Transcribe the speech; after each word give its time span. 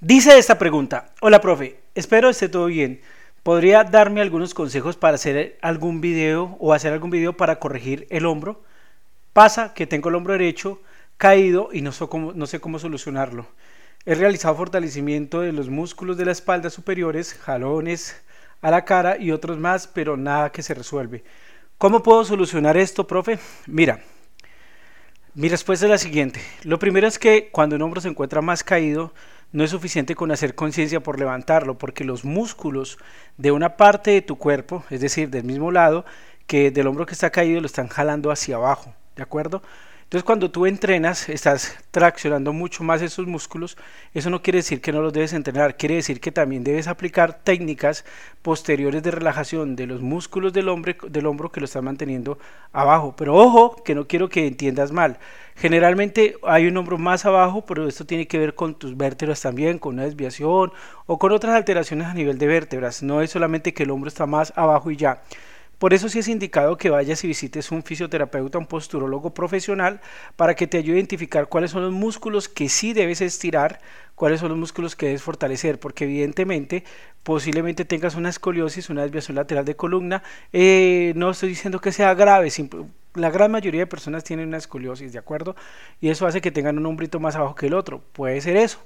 Dice 0.00 0.38
esta 0.38 0.58
pregunta, 0.58 1.10
hola 1.20 1.40
profe, 1.40 1.80
espero 1.96 2.28
esté 2.28 2.48
todo 2.48 2.66
bien. 2.66 3.00
¿Podría 3.42 3.82
darme 3.82 4.20
algunos 4.20 4.54
consejos 4.54 4.96
para 4.96 5.16
hacer 5.16 5.58
algún 5.60 6.00
video 6.00 6.56
o 6.60 6.72
hacer 6.72 6.92
algún 6.92 7.10
video 7.10 7.36
para 7.36 7.58
corregir 7.58 8.06
el 8.08 8.24
hombro? 8.24 8.62
Pasa 9.32 9.74
que 9.74 9.88
tengo 9.88 10.08
el 10.08 10.14
hombro 10.14 10.34
derecho 10.34 10.80
caído 11.16 11.70
y 11.72 11.82
no 11.82 11.90
sé 11.90 12.06
cómo, 12.06 12.32
no 12.32 12.46
sé 12.46 12.60
cómo 12.60 12.78
solucionarlo. 12.78 13.48
He 14.06 14.14
realizado 14.14 14.54
fortalecimiento 14.54 15.40
de 15.40 15.50
los 15.50 15.68
músculos 15.68 16.16
de 16.16 16.26
la 16.26 16.32
espalda 16.32 16.70
superiores, 16.70 17.34
jalones 17.34 18.22
a 18.62 18.70
la 18.70 18.84
cara 18.84 19.16
y 19.18 19.32
otros 19.32 19.58
más, 19.58 19.88
pero 19.88 20.16
nada 20.16 20.52
que 20.52 20.62
se 20.62 20.74
resuelve. 20.74 21.24
¿Cómo 21.76 22.04
puedo 22.04 22.24
solucionar 22.24 22.76
esto, 22.76 23.04
profe? 23.04 23.40
Mira, 23.66 24.00
mi 25.34 25.48
respuesta 25.48 25.86
es 25.86 25.90
la 25.90 25.98
siguiente. 25.98 26.40
Lo 26.62 26.78
primero 26.78 27.08
es 27.08 27.18
que 27.18 27.48
cuando 27.50 27.74
un 27.74 27.82
hombro 27.82 28.00
se 28.00 28.08
encuentra 28.08 28.40
más 28.40 28.62
caído, 28.62 29.12
no 29.52 29.64
es 29.64 29.70
suficiente 29.70 30.14
con 30.14 30.30
hacer 30.30 30.54
conciencia 30.54 31.00
por 31.00 31.18
levantarlo, 31.18 31.78
porque 31.78 32.04
los 32.04 32.24
músculos 32.24 32.98
de 33.36 33.50
una 33.50 33.76
parte 33.76 34.10
de 34.10 34.22
tu 34.22 34.36
cuerpo, 34.36 34.84
es 34.90 35.00
decir, 35.00 35.30
del 35.30 35.44
mismo 35.44 35.70
lado, 35.70 36.04
que 36.46 36.70
del 36.70 36.86
hombro 36.86 37.06
que 37.06 37.14
está 37.14 37.30
caído, 37.30 37.60
lo 37.60 37.66
están 37.66 37.88
jalando 37.88 38.30
hacia 38.30 38.56
abajo, 38.56 38.94
¿de 39.16 39.22
acuerdo? 39.22 39.62
Entonces 40.08 40.24
cuando 40.24 40.50
tú 40.50 40.64
entrenas, 40.64 41.28
estás 41.28 41.76
traccionando 41.90 42.54
mucho 42.54 42.82
más 42.82 43.02
esos 43.02 43.26
músculos, 43.26 43.76
eso 44.14 44.30
no 44.30 44.40
quiere 44.40 44.60
decir 44.60 44.80
que 44.80 44.90
no 44.90 45.02
los 45.02 45.12
debes 45.12 45.34
entrenar, 45.34 45.76
quiere 45.76 45.96
decir 45.96 46.18
que 46.18 46.32
también 46.32 46.64
debes 46.64 46.88
aplicar 46.88 47.40
técnicas 47.44 48.06
posteriores 48.40 49.02
de 49.02 49.10
relajación 49.10 49.76
de 49.76 49.86
los 49.86 50.00
músculos 50.00 50.54
del, 50.54 50.70
hombre, 50.70 50.96
del 51.10 51.26
hombro 51.26 51.52
que 51.52 51.60
lo 51.60 51.66
están 51.66 51.84
manteniendo 51.84 52.38
abajo. 52.72 53.14
Pero 53.18 53.34
ojo, 53.34 53.82
que 53.84 53.94
no 53.94 54.08
quiero 54.08 54.30
que 54.30 54.46
entiendas 54.46 54.92
mal. 54.92 55.18
Generalmente 55.56 56.36
hay 56.42 56.68
un 56.68 56.78
hombro 56.78 56.96
más 56.96 57.26
abajo, 57.26 57.66
pero 57.66 57.86
esto 57.86 58.06
tiene 58.06 58.26
que 58.26 58.38
ver 58.38 58.54
con 58.54 58.76
tus 58.76 58.96
vértebras 58.96 59.42
también, 59.42 59.78
con 59.78 59.96
una 59.96 60.04
desviación 60.04 60.72
o 61.04 61.18
con 61.18 61.32
otras 61.32 61.54
alteraciones 61.54 62.06
a 62.06 62.14
nivel 62.14 62.38
de 62.38 62.46
vértebras. 62.46 63.02
No 63.02 63.20
es 63.20 63.30
solamente 63.30 63.74
que 63.74 63.82
el 63.82 63.90
hombro 63.90 64.08
está 64.08 64.24
más 64.24 64.54
abajo 64.56 64.90
y 64.90 64.96
ya. 64.96 65.20
Por 65.78 65.94
eso 65.94 66.08
sí 66.08 66.18
es 66.18 66.28
indicado 66.28 66.76
que 66.76 66.90
vayas 66.90 67.22
y 67.22 67.28
visites 67.28 67.70
un 67.70 67.82
fisioterapeuta, 67.84 68.58
un 68.58 68.66
posturólogo 68.66 69.32
profesional, 69.32 70.00
para 70.36 70.54
que 70.54 70.66
te 70.66 70.78
ayude 70.78 70.96
a 70.96 70.98
identificar 70.98 71.48
cuáles 71.48 71.70
son 71.70 71.82
los 71.82 71.92
músculos 71.92 72.48
que 72.48 72.68
sí 72.68 72.92
debes 72.92 73.20
estirar, 73.20 73.80
cuáles 74.16 74.40
son 74.40 74.48
los 74.48 74.58
músculos 74.58 74.96
que 74.96 75.06
debes 75.06 75.22
fortalecer, 75.22 75.78
porque 75.78 76.04
evidentemente 76.04 76.84
posiblemente 77.22 77.84
tengas 77.84 78.16
una 78.16 78.28
escoliosis, 78.28 78.90
una 78.90 79.02
desviación 79.02 79.36
lateral 79.36 79.64
de 79.64 79.76
columna. 79.76 80.22
Eh, 80.52 81.12
no 81.14 81.30
estoy 81.30 81.50
diciendo 81.50 81.80
que 81.80 81.92
sea 81.92 82.14
grave, 82.14 82.50
la 83.14 83.30
gran 83.30 83.50
mayoría 83.50 83.80
de 83.80 83.86
personas 83.86 84.24
tienen 84.24 84.48
una 84.48 84.58
escoliosis, 84.58 85.12
¿de 85.12 85.18
acuerdo? 85.18 85.56
Y 86.00 86.08
eso 86.08 86.26
hace 86.26 86.40
que 86.40 86.50
tengan 86.50 86.78
un 86.78 86.86
hombrito 86.86 87.20
más 87.20 87.36
abajo 87.36 87.54
que 87.54 87.66
el 87.66 87.74
otro. 87.74 88.02
Puede 88.12 88.40
ser 88.40 88.56
eso. 88.56 88.80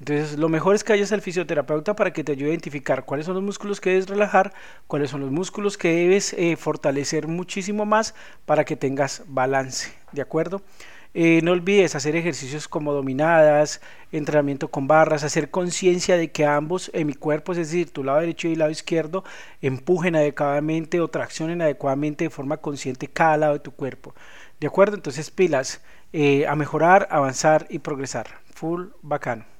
Entonces, 0.00 0.38
lo 0.38 0.48
mejor 0.48 0.74
es 0.74 0.84
que 0.84 0.92
vayas 0.92 1.12
al 1.12 1.22
fisioterapeuta 1.22 1.94
para 1.94 2.12
que 2.12 2.24
te 2.24 2.32
ayude 2.32 2.48
a 2.48 2.52
identificar 2.52 3.04
cuáles 3.04 3.26
son 3.26 3.34
los 3.34 3.44
músculos 3.44 3.80
que 3.80 3.90
debes 3.90 4.08
relajar, 4.08 4.52
cuáles 4.86 5.10
son 5.10 5.20
los 5.20 5.30
músculos 5.30 5.78
que 5.78 5.92
debes 5.94 6.32
eh, 6.34 6.56
fortalecer 6.56 7.28
muchísimo 7.28 7.86
más 7.86 8.14
para 8.44 8.64
que 8.64 8.76
tengas 8.76 9.22
balance, 9.28 9.92
¿de 10.12 10.22
acuerdo? 10.22 10.62
Eh, 11.16 11.40
no 11.44 11.52
olvides 11.52 11.94
hacer 11.94 12.16
ejercicios 12.16 12.66
como 12.66 12.92
dominadas, 12.92 13.80
entrenamiento 14.10 14.66
con 14.68 14.88
barras, 14.88 15.22
hacer 15.22 15.48
conciencia 15.48 16.16
de 16.16 16.32
que 16.32 16.44
ambos 16.44 16.90
en 16.92 17.06
mi 17.06 17.14
cuerpo, 17.14 17.52
es 17.52 17.58
decir, 17.58 17.90
tu 17.90 18.02
lado 18.02 18.18
derecho 18.18 18.48
y 18.48 18.56
lado 18.56 18.72
izquierdo, 18.72 19.22
empujen 19.62 20.16
adecuadamente 20.16 21.00
o 21.00 21.06
traccionen 21.06 21.62
adecuadamente 21.62 22.24
de 22.24 22.30
forma 22.30 22.56
consciente 22.56 23.06
cada 23.06 23.36
lado 23.36 23.52
de 23.52 23.60
tu 23.60 23.70
cuerpo. 23.70 24.12
¿De 24.58 24.66
acuerdo? 24.66 24.96
Entonces 24.96 25.30
pilas 25.30 25.82
eh, 26.12 26.48
a 26.48 26.56
mejorar, 26.56 27.06
avanzar 27.12 27.66
y 27.70 27.78
progresar. 27.78 28.26
Full 28.54 28.86
bacano. 29.02 29.53